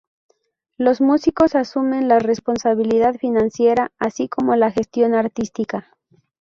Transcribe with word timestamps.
Los 0.79 0.99
músicos 0.99 1.53
asumen 1.53 2.07
la 2.07 2.17
responsabilidad 2.17 3.13
financiera 3.19 3.91
así 3.99 4.27
como 4.27 4.55
la 4.55 4.71
gestión 4.71 5.13
artística. 5.13 5.95